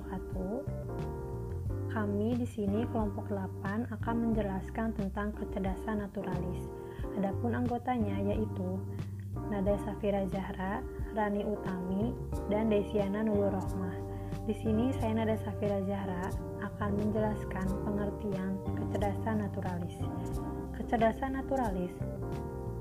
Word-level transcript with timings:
wabarakatuh. 0.00 0.64
Kami 1.90 2.38
di 2.38 2.46
sini 2.46 2.86
kelompok 2.94 3.28
8 3.28 3.90
akan 3.90 4.16
menjelaskan 4.30 4.94
tentang 4.94 5.34
kecerdasan 5.34 6.06
naturalis. 6.06 6.70
Adapun 7.18 7.52
anggotanya 7.52 8.14
yaitu 8.30 8.78
Nada 9.50 9.74
Safira 9.82 10.22
Zahra, 10.30 10.78
Rani 11.18 11.42
Utami, 11.42 12.14
dan 12.46 12.70
Desiana 12.70 13.26
Nurul 13.26 13.50
Rohmah. 13.50 13.96
Di 14.46 14.54
sini 14.54 14.94
saya 15.02 15.18
Nada 15.18 15.34
Safira 15.42 15.82
Zahra 15.82 16.30
akan 16.62 16.90
menjelaskan 16.94 17.66
pengertian 17.82 18.54
kecerdasan 18.78 19.42
naturalis. 19.42 19.98
Kecerdasan 20.78 21.42
naturalis 21.42 21.92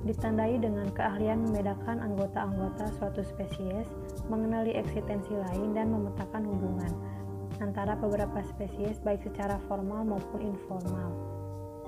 ditandai 0.07 0.55
dengan 0.61 0.87
keahlian 0.95 1.43
membedakan 1.43 1.99
anggota-anggota 1.99 2.87
suatu 2.95 3.19
spesies, 3.25 3.89
mengenali 4.31 4.71
eksistensi 4.71 5.35
lain, 5.35 5.75
dan 5.75 5.91
memetakan 5.91 6.47
hubungan 6.47 6.88
antara 7.59 7.95
beberapa 7.95 8.39
spesies 8.43 8.99
baik 9.03 9.23
secara 9.23 9.59
formal 9.67 10.03
maupun 10.03 10.41
informal. 10.43 11.11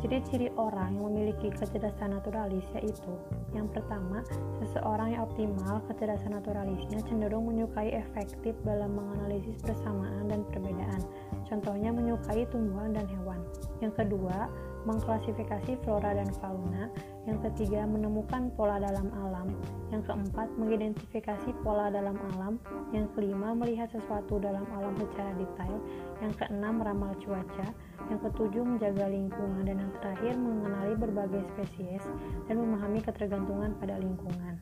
Ciri-ciri 0.01 0.49
orang 0.57 0.97
yang 0.97 1.13
memiliki 1.13 1.53
kecerdasan 1.53 2.17
naturalis 2.17 2.65
yaitu 2.73 3.13
yang 3.51 3.67
pertama, 3.67 4.23
seseorang 4.63 5.11
yang 5.11 5.27
optimal 5.27 5.83
kecerdasan 5.91 6.39
naturalisnya 6.39 7.03
cenderung 7.03 7.51
menyukai 7.51 7.91
efektif 7.91 8.55
dalam 8.63 8.95
menganalisis 8.95 9.59
persamaan 9.59 10.31
dan 10.31 10.47
perbedaan. 10.49 11.03
Contohnya 11.51 11.91
menyukai 11.91 12.47
tumbuhan 12.47 12.95
dan 12.95 13.05
hewan. 13.11 13.43
Yang 13.83 13.93
kedua, 14.01 14.47
mengklasifikasi 14.83 15.77
flora 15.85 16.17
dan 16.17 16.29
fauna, 16.41 16.89
yang 17.29 17.37
ketiga 17.45 17.85
menemukan 17.85 18.49
pola 18.57 18.81
dalam 18.81 19.13
alam, 19.21 19.53
yang 19.93 20.01
keempat 20.01 20.49
mengidentifikasi 20.57 21.53
pola 21.61 21.93
dalam 21.93 22.17
alam, 22.33 22.57
yang 22.89 23.05
kelima 23.13 23.53
melihat 23.53 23.89
sesuatu 23.93 24.41
dalam 24.41 24.65
alam 24.73 24.93
secara 24.97 25.31
detail, 25.37 25.77
yang 26.21 26.33
keenam 26.33 26.73
meramal 26.81 27.13
cuaca, 27.21 27.67
yang 28.09 28.19
ketujuh 28.19 28.63
menjaga 28.65 29.05
lingkungan, 29.09 29.63
dan 29.65 29.77
yang 29.81 29.93
terakhir 30.01 30.33
mengenali 30.33 30.93
berbagai 30.97 31.41
spesies 31.53 32.05
dan 32.49 32.57
memahami 32.57 32.99
ketergantungan 33.05 33.77
pada 33.77 34.01
lingkungan. 34.01 34.57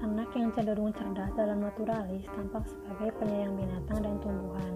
Anak 0.00 0.32
yang 0.32 0.48
cenderung 0.56 0.96
cerdas 0.96 1.28
dalam 1.36 1.60
naturalis 1.60 2.24
tampak 2.32 2.64
sebagai 2.64 3.12
penyayang 3.20 3.52
binatang 3.52 4.00
dan 4.00 4.16
tumbuhan. 4.24 4.74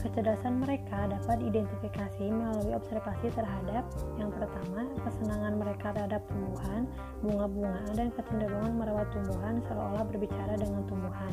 Kecerdasan 0.00 0.64
mereka 0.64 1.12
dapat 1.12 1.44
diidentifikasi 1.44 2.32
melalui 2.32 2.72
observasi 2.72 3.28
terhadap 3.36 3.84
yang 4.16 4.32
pertama, 4.32 4.88
kesenangan 5.04 5.60
mereka 5.60 5.92
terhadap 5.92 6.24
tumbuhan, 6.24 6.88
bunga-bungaan, 7.20 7.92
dan 7.92 8.08
kecenderungan 8.16 8.80
merawat 8.80 9.04
tumbuhan 9.12 9.60
seolah-olah 9.68 10.04
berbicara 10.08 10.56
dengan 10.56 10.88
tumbuhan. 10.88 11.32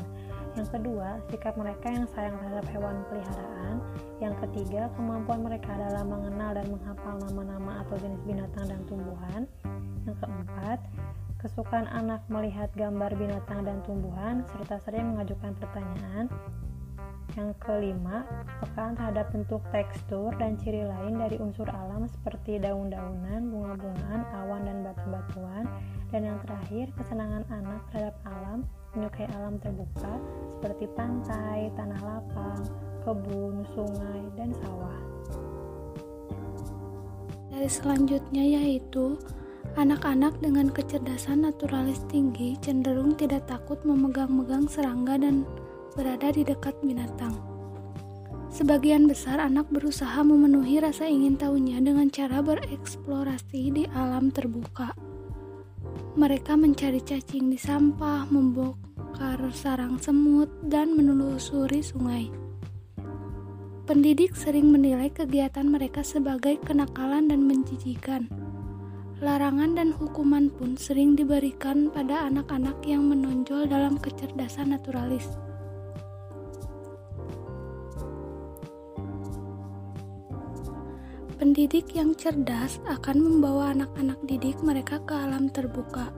Yang 0.60 0.68
kedua, 0.76 1.24
sikap 1.32 1.56
mereka 1.56 1.88
yang 1.96 2.06
sayang 2.12 2.36
terhadap 2.44 2.66
hewan 2.76 3.08
peliharaan. 3.08 3.76
Yang 4.20 4.36
ketiga, 4.44 4.92
kemampuan 5.00 5.48
mereka 5.48 5.72
dalam 5.72 6.12
mengenal 6.12 6.52
dan 6.52 6.68
menghafal 6.68 7.16
nama-nama 7.24 7.72
atau 7.88 7.96
jenis 8.04 8.20
binatang 8.28 8.68
dan 8.68 8.82
tumbuhan. 8.84 9.48
Yang 10.04 10.18
keempat, 10.28 10.80
kesukaan 11.40 11.88
anak 11.88 12.20
melihat 12.28 12.68
gambar 12.76 13.16
binatang 13.16 13.64
dan 13.64 13.80
tumbuhan, 13.88 14.44
serta 14.52 14.82
sering 14.84 15.16
mengajukan 15.16 15.56
pertanyaan. 15.56 16.28
Yang 17.38 17.54
kelima, 17.62 18.26
pekaan 18.66 18.98
terhadap 18.98 19.30
bentuk 19.30 19.62
tekstur 19.70 20.34
dan 20.42 20.58
ciri 20.58 20.82
lain 20.82 21.22
dari 21.22 21.38
unsur 21.38 21.70
alam 21.70 22.10
seperti 22.10 22.58
daun-daunan, 22.58 23.54
bunga-bungaan, 23.54 24.26
awan, 24.42 24.66
dan 24.66 24.82
batu-batuan. 24.82 25.70
Dan 26.10 26.34
yang 26.34 26.42
terakhir, 26.42 26.90
kesenangan 26.98 27.46
anak 27.54 27.86
terhadap 27.94 28.18
alam, 28.26 28.66
menyukai 28.98 29.30
alam 29.38 29.62
terbuka 29.62 30.18
seperti 30.50 30.90
pantai, 30.98 31.70
tanah 31.78 32.02
lapang, 32.02 32.58
kebun, 33.06 33.62
sungai, 33.78 34.22
dan 34.34 34.50
sawah. 34.58 34.98
Dari 37.54 37.70
selanjutnya 37.70 38.44
yaitu 38.44 39.14
Anak-anak 39.78 40.42
dengan 40.42 40.74
kecerdasan 40.74 41.46
naturalis 41.46 42.02
tinggi 42.10 42.58
cenderung 42.66 43.14
tidak 43.14 43.46
takut 43.46 43.78
memegang-megang 43.86 44.66
serangga 44.66 45.22
dan 45.22 45.46
berada 45.98 46.30
di 46.30 46.46
dekat 46.46 46.78
binatang. 46.86 47.34
Sebagian 48.54 49.10
besar 49.10 49.42
anak 49.42 49.66
berusaha 49.74 50.22
memenuhi 50.22 50.78
rasa 50.78 51.10
ingin 51.10 51.42
tahunya 51.42 51.82
dengan 51.82 52.14
cara 52.14 52.46
bereksplorasi 52.46 53.62
di 53.74 53.84
alam 53.98 54.30
terbuka. 54.30 54.94
Mereka 56.14 56.54
mencari 56.54 57.02
cacing 57.02 57.50
di 57.50 57.58
sampah, 57.58 58.30
membongkar 58.30 59.42
sarang 59.58 59.98
semut, 59.98 60.54
dan 60.62 60.94
menelusuri 60.94 61.82
sungai. 61.82 62.30
Pendidik 63.90 64.38
sering 64.38 64.70
menilai 64.70 65.10
kegiatan 65.10 65.66
mereka 65.66 66.06
sebagai 66.06 66.62
kenakalan 66.62 67.26
dan 67.26 67.42
menjijikan 67.42 68.30
Larangan 69.18 69.74
dan 69.74 69.90
hukuman 69.98 70.46
pun 70.54 70.78
sering 70.78 71.18
diberikan 71.18 71.90
pada 71.90 72.30
anak-anak 72.30 72.86
yang 72.86 73.10
menonjol 73.10 73.66
dalam 73.66 73.98
kecerdasan 73.98 74.78
naturalis. 74.78 75.26
Pendidik 81.48 81.96
yang 81.96 82.12
cerdas 82.12 82.76
akan 82.92 83.24
membawa 83.24 83.72
anak-anak 83.72 84.20
didik 84.28 84.60
mereka 84.60 85.00
ke 85.08 85.16
alam 85.16 85.48
terbuka, 85.48 86.12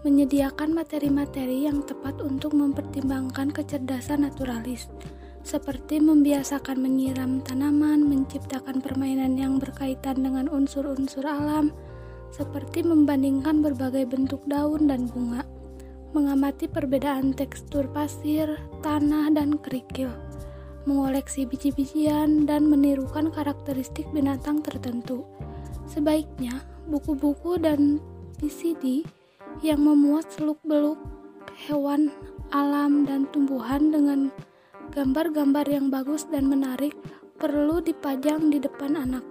menyediakan 0.00 0.72
materi-materi 0.72 1.68
yang 1.68 1.84
tepat 1.84 2.16
untuk 2.24 2.56
mempertimbangkan 2.56 3.52
kecerdasan 3.52 4.24
naturalis, 4.24 4.88
seperti 5.44 6.00
membiasakan 6.00 6.80
menyiram 6.80 7.44
tanaman, 7.44 8.08
menciptakan 8.08 8.80
permainan 8.80 9.36
yang 9.36 9.60
berkaitan 9.60 10.24
dengan 10.24 10.48
unsur-unsur 10.48 11.28
alam, 11.28 11.68
seperti 12.32 12.80
membandingkan 12.80 13.60
berbagai 13.60 14.08
bentuk 14.08 14.40
daun 14.48 14.88
dan 14.88 15.04
bunga, 15.04 15.44
mengamati 16.16 16.64
perbedaan 16.64 17.36
tekstur 17.36 17.92
pasir, 17.92 18.56
tanah, 18.80 19.28
dan 19.36 19.60
kerikil, 19.60 20.08
mengoleksi 20.86 21.44
biji-bijian, 21.44 22.46
dan 22.46 22.70
menirukan 22.70 23.28
karakteristik 23.34 24.06
binatang 24.14 24.62
tertentu. 24.62 25.26
Sebaiknya, 25.90 26.62
buku-buku 26.86 27.58
dan 27.58 27.98
PCD 28.38 29.02
yang 29.60 29.82
memuat 29.82 30.30
seluk-beluk 30.32 30.98
hewan, 31.66 32.14
alam, 32.54 33.02
dan 33.04 33.26
tumbuhan 33.34 33.90
dengan 33.90 34.30
gambar-gambar 34.94 35.66
yang 35.66 35.90
bagus 35.90 36.24
dan 36.30 36.46
menarik 36.46 36.94
perlu 37.36 37.82
dipajang 37.82 38.48
di 38.48 38.62
depan 38.62 38.96
anak. 38.96 39.24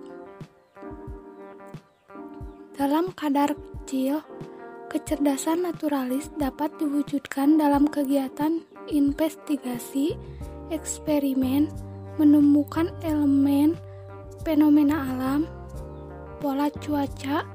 Dalam 2.75 3.15
kadar 3.15 3.55
kecil, 3.55 4.19
kecerdasan 4.91 5.63
naturalis 5.63 6.27
dapat 6.35 6.75
diwujudkan 6.75 7.55
dalam 7.55 7.87
kegiatan 7.87 8.61
investigasi, 8.91 10.19
eksperimen, 10.69 11.69
menemukan 12.15 12.93
elemen, 13.03 13.75
fenomena 14.41 15.11
alam, 15.11 15.41
pola 16.39 16.69
cuaca, 16.69 17.45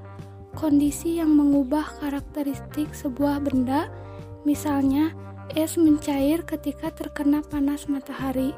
kondisi 0.55 1.19
yang 1.23 1.33
mengubah 1.35 2.03
karakteristik 2.03 2.91
sebuah 2.93 3.41
benda, 3.43 3.89
misalnya 4.43 5.15
es 5.55 5.75
mencair 5.79 6.43
ketika 6.47 6.91
terkena 6.95 7.43
panas 7.43 7.91
matahari. 7.91 8.55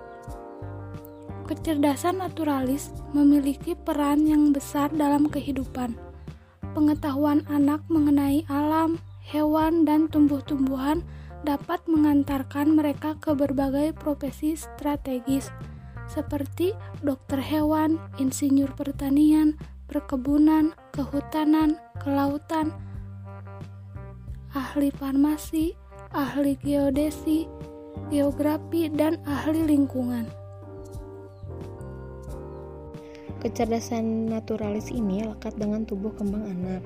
Kecerdasan 1.49 2.25
naturalis 2.25 2.93
memiliki 3.12 3.77
peran 3.77 4.25
yang 4.25 4.57
besar 4.57 4.89
dalam 4.93 5.29
kehidupan 5.29 6.12
pengetahuan 6.73 7.44
anak 7.53 7.85
mengenai 7.93 8.49
alam, 8.49 8.97
hewan, 9.21 9.85
dan 9.85 10.09
tumbuh-tumbuhan 10.09 11.05
dapat 11.43 11.83
mengantarkan 11.91 12.79
mereka 12.79 13.19
ke 13.19 13.35
berbagai 13.35 13.99
profesi 13.99 14.55
strategis 14.55 15.50
seperti 16.06 16.75
dokter 17.03 17.43
hewan, 17.43 17.99
insinyur 18.19 18.71
pertanian, 18.79 19.59
perkebunan, 19.91 20.77
kehutanan, 20.94 21.79
kelautan, 21.99 22.71
ahli 24.53 24.93
farmasi, 24.93 25.73
ahli 26.12 26.61
geodesi, 26.61 27.49
geografi, 28.12 28.93
dan 28.93 29.17
ahli 29.25 29.65
lingkungan. 29.65 30.29
Kecerdasan 33.43 34.31
naturalis 34.31 34.95
ini 34.95 35.27
lekat 35.27 35.59
dengan 35.59 35.83
tubuh 35.83 36.15
kembang 36.15 36.47
anak. 36.47 36.83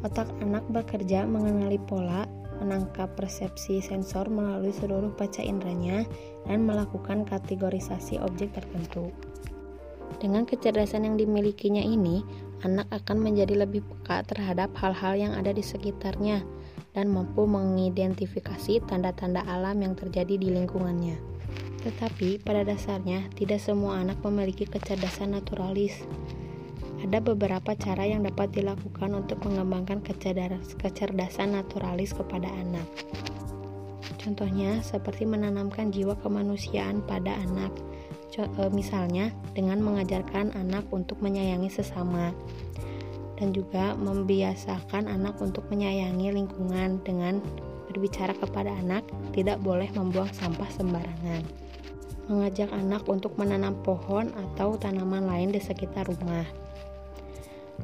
Otak 0.00 0.30
anak 0.40 0.64
bekerja 0.72 1.28
mengenali 1.28 1.76
pola, 1.76 2.24
menangkap 2.62 3.10
persepsi 3.18 3.82
sensor 3.82 4.30
melalui 4.30 4.70
seluruh 4.70 5.10
paca 5.18 5.42
inderanya, 5.42 6.06
dan 6.46 6.62
melakukan 6.62 7.26
kategorisasi 7.26 8.22
objek 8.22 8.54
tertentu. 8.54 9.10
Dengan 10.22 10.46
kecerdasan 10.46 11.02
yang 11.02 11.18
dimilikinya 11.18 11.82
ini, 11.82 12.22
anak 12.62 12.86
akan 12.94 13.18
menjadi 13.18 13.66
lebih 13.66 13.82
peka 13.82 14.22
terhadap 14.30 14.70
hal-hal 14.78 15.18
yang 15.18 15.32
ada 15.34 15.50
di 15.50 15.66
sekitarnya. 15.66 16.46
dan 16.92 17.08
mampu 17.08 17.48
mengidentifikasi 17.48 18.84
tanda-tanda 18.84 19.40
alam 19.48 19.80
yang 19.80 19.96
terjadi 19.96 20.36
di 20.36 20.52
lingkungannya. 20.52 21.16
Tetapi 21.82 22.44
pada 22.44 22.62
dasarnya 22.62 23.32
tidak 23.34 23.58
semua 23.58 23.98
anak 23.98 24.20
memiliki 24.22 24.68
kecerdasan 24.68 25.34
naturalis. 25.34 26.04
Ada 27.02 27.18
beberapa 27.18 27.74
cara 27.74 28.06
yang 28.06 28.22
dapat 28.22 28.54
dilakukan 28.54 29.10
untuk 29.10 29.42
mengembangkan 29.42 30.06
kecerdasan 30.78 31.58
naturalis 31.58 32.14
kepada 32.14 32.46
anak. 32.46 32.86
Contohnya 34.22 34.78
seperti 34.86 35.26
menanamkan 35.26 35.90
jiwa 35.90 36.14
kemanusiaan 36.22 37.02
pada 37.02 37.34
anak. 37.42 37.74
E, 38.38 38.46
misalnya 38.70 39.34
dengan 39.50 39.82
mengajarkan 39.82 40.54
anak 40.54 40.86
untuk 40.94 41.18
menyayangi 41.18 41.66
sesama. 41.74 42.30
Dan 43.34 43.50
juga 43.50 43.98
membiasakan 43.98 45.10
anak 45.10 45.42
untuk 45.42 45.66
menyayangi 45.74 46.30
lingkungan 46.30 47.02
dengan 47.02 47.42
berbicara 47.90 48.30
kepada 48.38 48.70
anak 48.78 49.02
tidak 49.34 49.58
boleh 49.58 49.90
membuang 49.90 50.30
sampah 50.30 50.70
sembarangan. 50.70 51.42
Mengajak 52.30 52.70
anak 52.70 53.02
untuk 53.10 53.34
menanam 53.34 53.74
pohon 53.82 54.30
atau 54.30 54.78
tanaman 54.78 55.26
lain 55.26 55.50
di 55.50 55.58
sekitar 55.58 56.06
rumah 56.06 56.61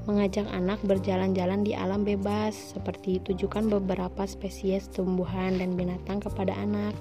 mengajak 0.07 0.47
anak 0.53 0.79
berjalan-jalan 0.87 1.67
di 1.67 1.73
alam 1.75 2.07
bebas 2.07 2.77
seperti 2.77 3.19
tujukan 3.25 3.67
beberapa 3.67 4.23
spesies 4.29 4.87
tumbuhan 4.93 5.59
dan 5.59 5.75
binatang 5.75 6.23
kepada 6.23 6.55
anak 6.55 6.95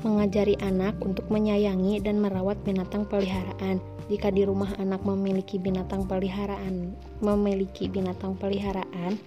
mengajari 0.00 0.56
anak 0.64 0.96
untuk 1.04 1.28
menyayangi 1.28 2.00
dan 2.00 2.20
merawat 2.24 2.56
binatang 2.64 3.04
peliharaan. 3.04 3.80
Jika 4.08 4.32
di 4.32 4.42
rumah 4.42 4.72
anak 4.80 5.04
memiliki 5.06 5.60
binatang 5.60 6.08
peliharaan, 6.08 6.96
memiliki 7.22 7.86
binatang 7.86 8.34
peliharaan, 8.34 9.20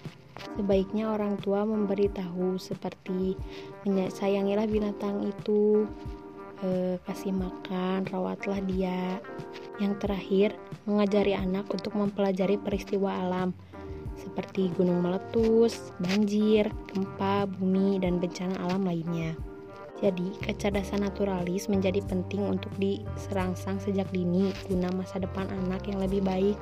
sebaiknya 0.59 1.13
orang 1.13 1.39
tua 1.39 1.63
memberitahu 1.63 2.59
seperti 2.59 3.37
sayangilah 4.11 4.67
binatang 4.67 5.23
itu, 5.29 5.87
eh, 6.63 6.95
kasih 7.03 7.35
makan, 7.35 8.07
rawatlah 8.09 8.63
dia. 8.65 9.19
Yang 9.77 9.93
terakhir, 10.01 10.49
mengajari 10.87 11.35
anak 11.35 11.67
untuk 11.69 11.93
mempelajari 11.93 12.57
peristiwa 12.57 13.11
alam 13.11 13.51
seperti 14.13 14.71
gunung 14.79 15.03
meletus, 15.03 15.91
banjir, 15.99 16.71
gempa, 16.93 17.49
bumi, 17.59 17.99
dan 17.99 18.23
bencana 18.23 18.55
alam 18.63 18.87
lainnya. 18.87 19.35
Jadi, 19.99 20.35
kecerdasan 20.43 21.03
naturalis 21.03 21.71
menjadi 21.71 22.03
penting 22.03 22.43
untuk 22.43 22.71
diserangsang 22.75 23.79
sejak 23.79 24.07
dini 24.11 24.51
guna 24.67 24.91
masa 24.91 25.19
depan 25.19 25.47
anak 25.47 25.87
yang 25.87 26.03
lebih 26.03 26.19
baik, 26.23 26.59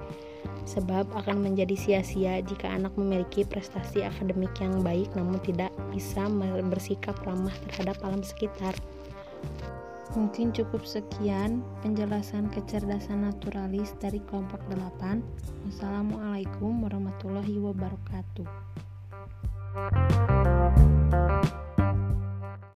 sebab 0.65 1.09
akan 1.17 1.41
menjadi 1.41 1.73
sia-sia 1.73 2.41
jika 2.45 2.69
anak 2.69 2.93
memiliki 2.97 3.41
prestasi 3.45 4.05
akademik 4.05 4.53
yang 4.61 4.81
baik 4.85 5.09
namun 5.17 5.41
tidak 5.41 5.73
bisa 5.89 6.29
bersikap 6.69 7.17
ramah 7.25 7.53
terhadap 7.69 7.97
alam 8.05 8.21
sekitar. 8.21 8.73
Mungkin 10.11 10.51
cukup 10.51 10.83
sekian 10.83 11.63
penjelasan 11.79 12.51
kecerdasan 12.51 13.23
naturalis 13.23 13.95
dari 13.95 14.19
kelompok 14.27 14.59
8. 14.67 15.23
Wassalamualaikum 15.71 16.83
warahmatullahi 16.83 17.55
wabarakatuh. 17.55 18.47